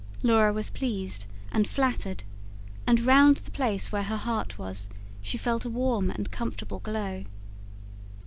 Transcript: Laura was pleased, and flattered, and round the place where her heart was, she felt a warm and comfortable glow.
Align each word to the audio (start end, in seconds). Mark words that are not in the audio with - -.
Laura 0.23 0.51
was 0.51 0.71
pleased, 0.71 1.27
and 1.51 1.67
flattered, 1.67 2.23
and 2.87 3.01
round 3.01 3.37
the 3.37 3.51
place 3.51 3.91
where 3.91 4.01
her 4.01 4.17
heart 4.17 4.57
was, 4.57 4.89
she 5.21 5.37
felt 5.37 5.63
a 5.63 5.69
warm 5.69 6.09
and 6.09 6.31
comfortable 6.31 6.79
glow. 6.79 7.23